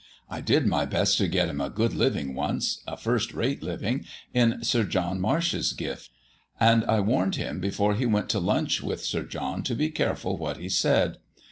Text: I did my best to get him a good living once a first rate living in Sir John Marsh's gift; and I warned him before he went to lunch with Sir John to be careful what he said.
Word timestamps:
I 0.31 0.41
did 0.41 0.65
my 0.65 0.87
best 0.87 1.19
to 1.19 1.27
get 1.27 1.47
him 1.47 1.61
a 1.61 1.69
good 1.69 1.93
living 1.93 2.33
once 2.33 2.81
a 2.87 2.97
first 2.97 3.35
rate 3.35 3.61
living 3.61 4.03
in 4.33 4.63
Sir 4.63 4.83
John 4.83 5.19
Marsh's 5.21 5.73
gift; 5.73 6.09
and 6.59 6.83
I 6.85 6.99
warned 7.01 7.35
him 7.35 7.59
before 7.59 7.93
he 7.93 8.07
went 8.07 8.27
to 8.29 8.39
lunch 8.39 8.81
with 8.81 9.05
Sir 9.05 9.21
John 9.23 9.61
to 9.61 9.75
be 9.75 9.91
careful 9.91 10.39
what 10.39 10.57
he 10.57 10.69
said. 10.69 11.17